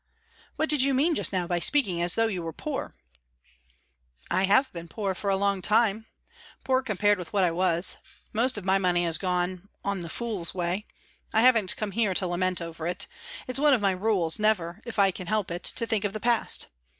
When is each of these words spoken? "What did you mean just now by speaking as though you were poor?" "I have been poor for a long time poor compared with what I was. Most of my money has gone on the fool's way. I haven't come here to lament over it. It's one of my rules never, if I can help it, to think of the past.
"What 0.55 0.67
did 0.67 0.81
you 0.81 0.95
mean 0.95 1.13
just 1.13 1.31
now 1.31 1.45
by 1.45 1.59
speaking 1.59 2.01
as 2.01 2.15
though 2.15 2.25
you 2.25 2.41
were 2.41 2.53
poor?" 2.53 2.95
"I 4.31 4.45
have 4.45 4.73
been 4.73 4.87
poor 4.87 5.13
for 5.13 5.29
a 5.29 5.35
long 5.37 5.61
time 5.61 6.07
poor 6.63 6.81
compared 6.81 7.19
with 7.19 7.31
what 7.31 7.43
I 7.43 7.51
was. 7.51 7.97
Most 8.33 8.57
of 8.57 8.65
my 8.65 8.79
money 8.79 9.03
has 9.03 9.19
gone 9.19 9.69
on 9.83 10.01
the 10.01 10.09
fool's 10.09 10.55
way. 10.55 10.87
I 11.35 11.41
haven't 11.41 11.77
come 11.77 11.91
here 11.91 12.15
to 12.15 12.25
lament 12.25 12.63
over 12.63 12.87
it. 12.87 13.05
It's 13.47 13.59
one 13.59 13.73
of 13.75 13.81
my 13.81 13.91
rules 13.91 14.39
never, 14.39 14.81
if 14.85 14.97
I 14.97 15.11
can 15.11 15.27
help 15.27 15.51
it, 15.51 15.65
to 15.65 15.85
think 15.85 16.03
of 16.03 16.13
the 16.13 16.19
past. 16.19 16.65